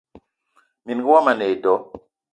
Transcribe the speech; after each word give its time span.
Minenga 0.83 1.07
womo 1.11 1.29
a 1.33 1.35
ne 1.37 1.45
e 1.53 1.55
do. 1.63 1.73